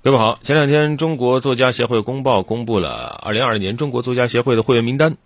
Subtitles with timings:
[0.00, 5.16] 各位好，前两天中国作家协会公报公布了二零二二年中国作家协会的会员名单，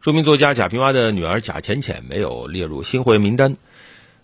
[0.00, 3.58] 著名作家贾平凹的女儿贾浅浅没有列入新会员名单。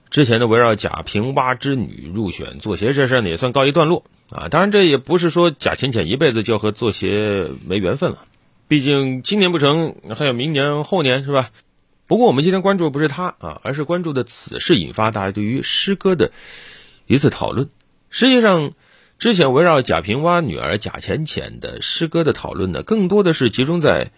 [0.09, 4.49] 之前的围绕贾平凹之女入选作协这事呢，也算告一段落啊。
[4.49, 8.25] 当然，这也不是说贾浅浅一辈子就和作协没缘分了，
[8.69, 11.51] 毕竟今年不成，还有明年后年是吧？
[12.07, 16.33] 不过我们今天关注的不是他啊，而是关注的此事引发大家对于诗歌的
[17.07, 17.69] 一次讨论。
[18.09, 18.73] 实际上。
[19.21, 24.13] 之前围绕贾平凹女儿贾浅浅的诗歌的讨论呢，更多的是集中在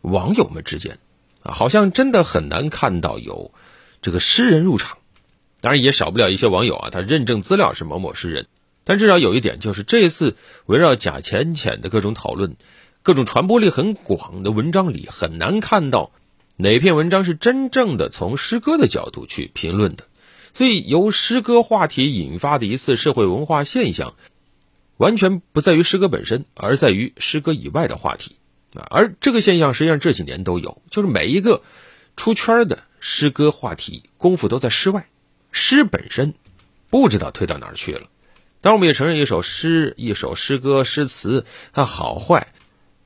[0.00, 0.98] 网友们之间，
[1.42, 3.52] 啊，好像真的很难看到有
[4.00, 4.96] 这个诗人入场。
[5.60, 8.46] 当然，也少不了一些网友啊，他认证资料是某某诗人。
[8.84, 12.56] 但至少有一点，就是这次围绕贾浅浅的各种讨论、
[13.02, 16.10] 各种传播力很广的文章里，很难看到
[16.56, 20.04] 哪篇文章是真正的从诗歌的角度去评论的。
[20.54, 24.14] 所以，由诗歌话题引发的一次社会文化现象。
[24.98, 28.36] 完全不在于诗歌本身，而在于诗歌以外的话题
[28.74, 28.86] 啊。
[28.90, 31.62] 而这个现象实际上这几年都有，就是每一个
[32.16, 35.08] 出圈的诗歌话题功夫都在诗外，
[35.50, 36.34] 诗本身
[36.90, 38.08] 不知道推到哪儿去了。
[38.60, 42.48] 当然，我们也承认一首诗、一首诗歌、诗词它好坏，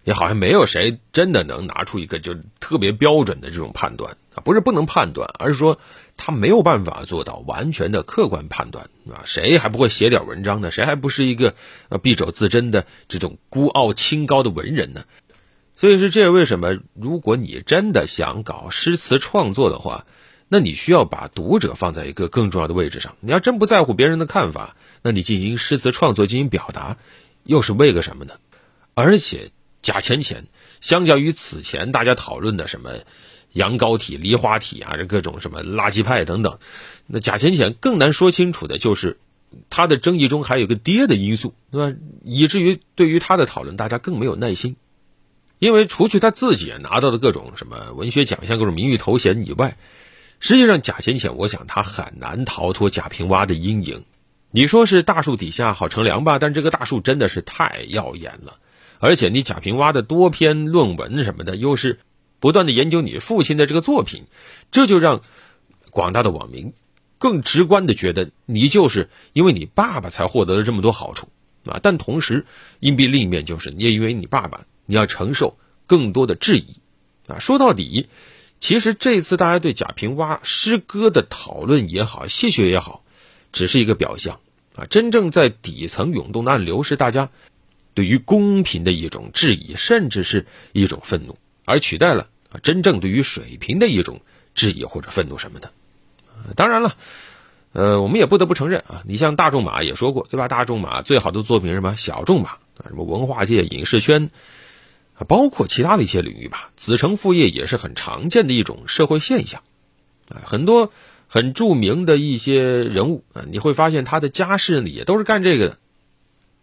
[0.05, 4.43] 也好像没有谁真的能拿出一个就特别标准的这种判断啊。
[4.45, 5.79] 不是不能判断，而是说。
[6.15, 10.71] 他没有办法做到完全的客观判断，啊，谁还不会写点文章呢？
[10.71, 11.55] 谁还不是一个
[11.89, 15.05] 呃敝帚自珍的这种孤傲清高的文人呢？
[15.75, 16.79] 所以是这为什么？
[16.95, 20.05] 如果你真的想搞诗词创作的话，
[20.49, 23.17] 那你需要把读者放在一个更重要的位置上。
[23.21, 26.99] 你要真不在乎别人的看法，那你进行诗词创作进行表达，
[27.43, 28.35] 又是为个什么呢？
[28.93, 29.51] 而且
[29.83, 30.47] 贾浅浅，
[30.81, 32.93] 相较于此前大家讨论的什么。
[33.53, 36.59] 羊羔体、梨花体啊，这各种什么垃圾派等等，
[37.07, 39.19] 那贾浅浅更难说清楚的就是，
[39.69, 41.99] 他的争议中还有个爹的因素，对吧？
[42.25, 44.77] 以至于对于他的讨论，大家更没有耐心，
[45.59, 49.77] 因为除去他自己拿到的各种什么文学奖项、各种名誉头衔以外，
[50.41, 54.07] 实际上贾浅浅，我想他很难逃脱贾平凹的阴影。
[54.51, 56.39] 你说是大树底下好乘凉吧？
[56.39, 58.57] 但这个大树真的是太耀眼了，
[59.03, 61.99] 而且你贾平凹的多篇论文什么的，又是。
[62.41, 64.25] 不断的研究你父亲的这个作品，
[64.73, 65.23] 这就让
[65.91, 66.73] 广大的网民
[67.19, 71.29] 更直观的觉得你就是因为你爸爸才获得了这么多好处
[71.65, 71.79] 啊！
[71.81, 72.45] 但同时，
[72.81, 76.81] 硬币另一面就是你也因为你爸爸，你要承受更多的质疑
[77.29, 77.39] 啊！
[77.39, 78.09] 说到底，
[78.59, 83.05] 其实这次大家对贾平凹诗歌的讨论也好，戏谑也好，
[83.53, 84.41] 只是一个表象
[84.75, 84.87] 啊！
[84.87, 87.31] 真正在底层涌动的暗流是大家
[87.95, 92.29] 对于公平的一种质疑，甚至是一种愤怒，而取代了。
[92.63, 94.21] 真正对于水平的一种
[94.55, 95.73] 质疑或者愤怒什么的，
[96.55, 96.97] 当然了，
[97.73, 100.49] 呃，我们也不得不承认啊，你像大众马也说过，对吧？
[100.49, 101.97] 大众马最好的作品是什么？
[101.97, 104.29] 小众马啊，什么文化界、影视圈，
[105.27, 109.63] 包括其他的一些领域吧，子承父业也是很常见的一种社会现象
[110.29, 110.43] 啊。
[110.45, 110.93] 很多
[111.29, 115.79] 很著名的一些人物啊，你会发现他的家世里也都是干这个的。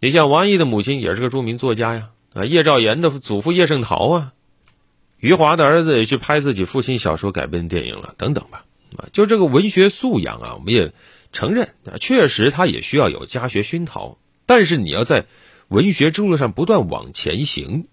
[0.02, 4.32] 你像王毅的母亲也是个著名作家呀，啊，叶兆言的祖父叶圣陶啊。
[5.18, 8.64] 余华的儿子也去拍自己父亲小说改编电影了，等等吧。
[8.96, 10.94] 啊，就这个文学素养啊，我们也
[11.32, 14.16] 承认，确实他也需要有家学熏陶。
[14.46, 15.26] 但是你要在
[15.68, 17.86] 文学之路上不断往前行，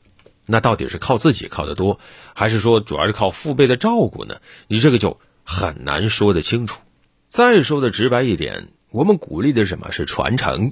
[0.45, 1.99] 那到底是靠自己靠得多，
[2.33, 4.37] 还是说主要是靠父辈的照顾呢？
[4.69, 6.79] 你这个就很难说得清楚。
[7.27, 10.71] 再说的直白一点，我们鼓励的什么是传承，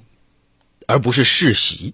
[0.86, 1.94] 而不是世袭。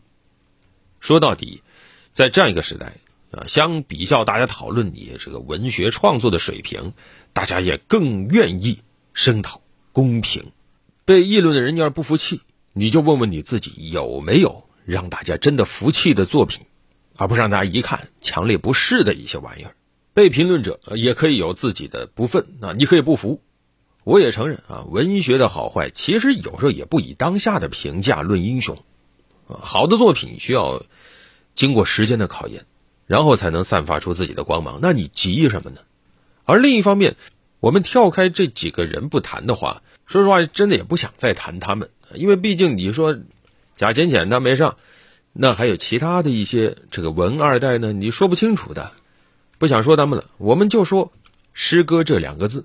[1.00, 1.64] 说到底，
[2.12, 2.98] 在这样一个时代。
[3.32, 6.92] 啊，相比较大家讨论你这个文学创作的水平，
[7.32, 8.82] 大家也更愿意
[9.14, 9.62] 声讨
[9.94, 10.52] 公平。
[11.06, 12.42] 被议论的人要是不服气，
[12.74, 16.66] 你就问问你自己有没有让大家真的服气的作品，
[17.16, 19.78] 而不是让大家一看强烈不适的一些玩意儿。
[20.14, 23.42] 被评论者也可以有自己的不忿啊，你可以不服。
[24.04, 28.78] 我也承认啊，文学的好坏其实有时候也不以当下的评价论英雄。
[29.48, 30.86] 啊，好的作品需要
[31.56, 32.66] 经过时间的考验。
[33.08, 34.80] 然后才能散发出自己的光芒。
[34.82, 35.82] 那你急什么呢？
[36.46, 37.18] 而另一方面，
[37.60, 43.18] 我们跳开这几个人不谈的话，说实话，真的也不想再谈他们，因为毕竟你说
[43.76, 44.78] 贾浅浅他没上，
[45.34, 48.94] 那还有其他的一些这个文二代呢，你说不清楚的，
[49.58, 50.30] 不想说他们了。
[50.38, 51.12] 我们就说
[51.52, 52.64] 诗歌这两个字，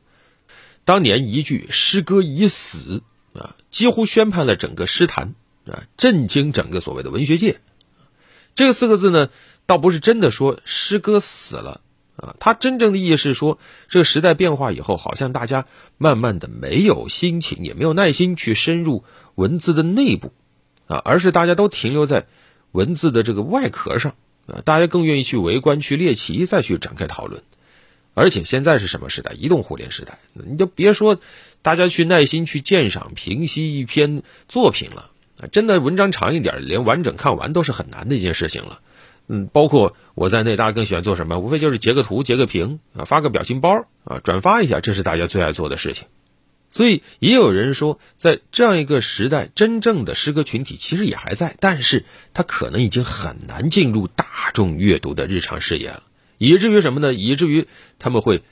[0.87, 3.03] 当年一句“诗歌已死”
[3.35, 5.35] 啊，几乎宣判了整个诗坛
[5.67, 7.61] 啊，震惊整个所谓的文学界。
[8.55, 9.29] 这个四个字呢？
[9.67, 11.81] 倒不是真的说诗歌死了
[12.15, 15.67] 啊，它真正的意义是说，这个时代变化以后，好像大家
[15.99, 19.03] 慢慢的没有心情，也没有耐心去深入
[19.35, 20.33] 文字的内部，
[20.87, 22.29] 啊，而是大家都停留在
[22.71, 24.15] 文字的这个外壳上
[24.47, 27.43] 啊，大家更愿意去围观、去猎奇，再去展开讨论。
[28.17, 29.35] 而且现在是什么时代？
[29.35, 31.21] 移动互联时代，你就别说
[31.61, 35.11] 大家去耐心去鉴赏、评析一篇作品了，
[35.53, 38.81] 真的文章长一点，连完整看完都是很难的一件事情了。
[39.29, 41.39] 嗯，包括我在内，大家更喜欢做什么？
[41.39, 46.07] 无非就是截个图、截个屏啊，发个表情包啊，转发一下，这是大家最爱做的事情。
[46.71, 56.03] 所以也有人说，在这样一个时代，真正的诗歌群体其实也还在，但是它可能已经很难进入大众阅读的日常视野了。
[56.39, 57.15] 以至于什么呢？
[57.15, 57.67] 以至于
[57.99, 58.43] 他们会，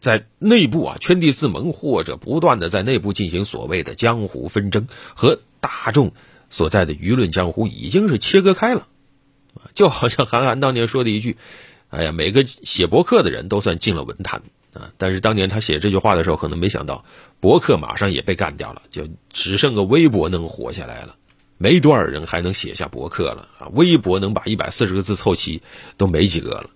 [0.00, 6.12] 在内部啊圈地自萌，或者不断的在内部进行所谓的江湖纷争，和大众
[6.50, 8.86] 所在的舆论江湖已经是切割开了。
[9.72, 11.36] 就好像韩寒当年说的一句
[11.88, 14.42] ：“哎呀，每个写博客的人都算进了文坛
[14.72, 17.04] 啊。”但是当年他写这句话的时候，可能没想到
[17.40, 21.16] 博客马上也被干掉了，就只剩个微博能活下来了，
[21.56, 23.68] 没多少人还能写下博客了啊！
[23.72, 25.62] 微博能把一百四十个字凑齐
[25.96, 26.70] 都没几个了。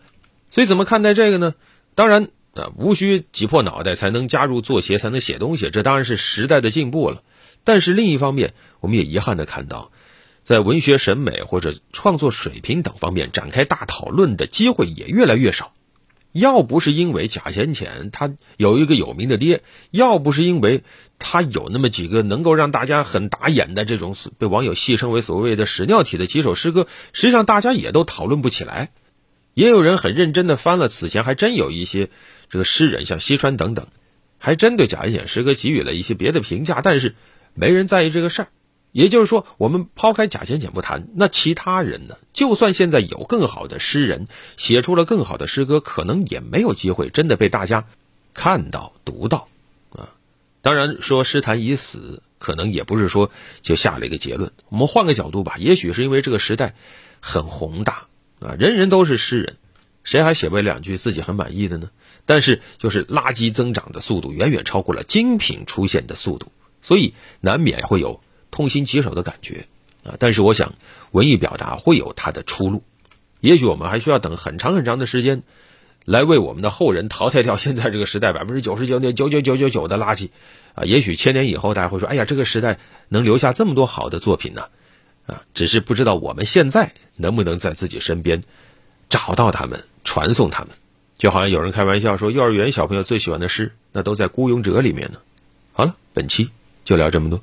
[0.51, 1.55] 所以怎么看待这个呢？
[1.95, 7.23] 当然啊，无需挤破脑袋才能加入作协才能写东西，这当然是时代的进步了。
[7.65, 9.91] 但是另一方面，我们也遗憾的看到，
[10.43, 15.73] 在文学审美或者创作水平等方面展开大讨论的机会也越来越少。
[16.33, 20.85] 要不是因为贾浅浅他有一个有名的爹，要不是因为
[21.19, 28.91] 他有那么几个能够让大家很打眼的这种被网友戏称为所谓的屎尿体的几首诗歌，实际上大家也都讨论不起来。
[29.59, 32.11] 也有人很认真的翻了此前还真有一些
[32.49, 33.89] 这个诗人，像西川等等，
[34.39, 37.17] 还真对贾浅诗歌给予了一些别的评价，但是
[37.55, 38.49] 没人在意这个事儿。
[38.93, 42.19] 也就是说，我们抛开贾浅浅不谈，那其他人呢？
[42.33, 47.85] 就算现在有更好的诗人写出了更好的诗歌，可能也没有机会真的被大家
[48.35, 49.49] 看到、读到
[49.91, 50.11] 啊。
[50.63, 54.53] 当然说诗坛已死，可能也不是说就下了一个结论。
[54.69, 56.77] 我们换个角度吧，也许是因为这个时代
[57.19, 58.07] 很宏大。
[58.41, 59.57] 啊，人人都是诗人，
[60.05, 61.91] 谁还写不两句自己很满意的呢？
[62.25, 66.53] 但是就是垃圾增长的速度远远超过了精品出现的速度，
[66.83, 68.21] 所以难免会有
[68.51, 69.67] 痛心疾首的感觉
[70.05, 70.17] 啊。
[70.19, 70.75] 但是我想，
[71.11, 72.83] 文艺表达会有它的出路，
[73.41, 75.43] 也许我们还需要等很长很长的时间，
[76.05, 80.29] 来为我们的后人淘汰掉现在这个时代百分之九十九点九九九九九的垃圾
[80.75, 80.85] 啊。
[80.85, 84.67] 也许千年以后，大家会说：“哎呀，这个时代能留下这么多好的作品呢？”
[85.29, 88.43] 啊，只是不知道我们现在能不能在自己身边
[89.09, 90.71] 找到他们，传送他们。
[91.19, 95.19] 就好像有人开玩笑说，幼儿园小朋友最喜欢的诗，那都在《孤勇者》里面呢。
[95.73, 96.49] 好了，本期
[96.85, 97.41] 就聊这么多。